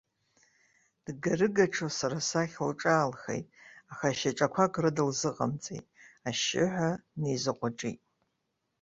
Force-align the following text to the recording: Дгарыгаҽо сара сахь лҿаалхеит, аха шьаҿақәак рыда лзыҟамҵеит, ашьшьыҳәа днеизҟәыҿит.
Дгарыгаҽо 1.05 1.87
сара 1.97 2.19
сахь 2.29 2.57
лҿаалхеит, 2.69 3.45
аха 3.91 4.07
шьаҿақәак 4.17 4.73
рыда 4.83 5.03
лзыҟамҵеит, 5.09 5.85
ашьшьыҳәа 6.27 6.89
днеизҟәыҿит. 7.11 7.99